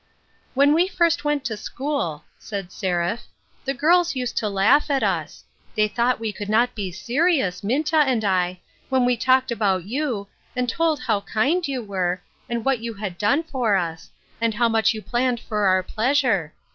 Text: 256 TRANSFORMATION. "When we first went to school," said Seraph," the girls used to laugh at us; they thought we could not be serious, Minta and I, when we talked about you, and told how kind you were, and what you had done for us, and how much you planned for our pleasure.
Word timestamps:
256 0.55 0.95
TRANSFORMATION. 0.95 0.97
"When 0.97 1.07
we 1.07 1.11
first 1.11 1.23
went 1.23 1.45
to 1.45 1.63
school," 1.63 2.25
said 2.39 2.71
Seraph," 2.71 3.27
the 3.65 3.75
girls 3.75 4.15
used 4.15 4.35
to 4.37 4.49
laugh 4.49 4.89
at 4.89 5.03
us; 5.03 5.43
they 5.75 5.87
thought 5.87 6.19
we 6.19 6.31
could 6.31 6.49
not 6.49 6.73
be 6.73 6.91
serious, 6.91 7.63
Minta 7.63 7.97
and 7.97 8.25
I, 8.25 8.61
when 8.89 9.05
we 9.05 9.15
talked 9.15 9.51
about 9.51 9.83
you, 9.85 10.27
and 10.55 10.67
told 10.67 11.01
how 11.01 11.21
kind 11.21 11.67
you 11.67 11.83
were, 11.83 12.19
and 12.49 12.65
what 12.65 12.79
you 12.79 12.95
had 12.95 13.15
done 13.19 13.43
for 13.43 13.75
us, 13.75 14.09
and 14.41 14.55
how 14.55 14.67
much 14.67 14.95
you 14.95 15.03
planned 15.03 15.39
for 15.39 15.67
our 15.67 15.83
pleasure. 15.83 16.53